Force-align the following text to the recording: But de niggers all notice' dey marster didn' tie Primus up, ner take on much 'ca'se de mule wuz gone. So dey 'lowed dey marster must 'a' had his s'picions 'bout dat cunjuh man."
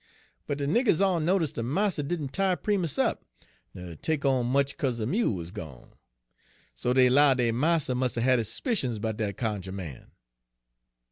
But 0.47 0.57
de 0.57 0.65
niggers 0.65 0.99
all 0.99 1.19
notice' 1.19 1.51
dey 1.53 1.61
marster 1.61 2.01
didn' 2.01 2.29
tie 2.29 2.55
Primus 2.55 2.97
up, 2.97 3.23
ner 3.75 3.93
take 3.93 4.25
on 4.25 4.47
much 4.47 4.75
'ca'se 4.75 4.97
de 4.97 5.05
mule 5.05 5.35
wuz 5.35 5.51
gone. 5.53 5.93
So 6.73 6.91
dey 6.91 7.07
'lowed 7.07 7.37
dey 7.37 7.51
marster 7.51 7.93
must 7.93 8.17
'a' 8.17 8.21
had 8.21 8.39
his 8.39 8.49
s'picions 8.51 8.97
'bout 8.99 9.17
dat 9.17 9.37
cunjuh 9.37 9.71
man." 9.71 10.09